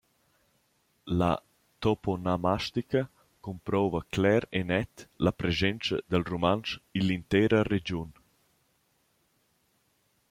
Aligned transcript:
La 1.17 1.37
toponomastica 1.79 3.01
cumprouva 3.39 4.01
cler 4.15 4.47
e 4.61 4.63
net 4.71 4.95
la 5.25 5.33
preschentscha 5.39 5.97
dal 6.09 6.25
rumantsch 6.31 6.73
ill’intera 6.99 7.59
regiun. 7.73 8.09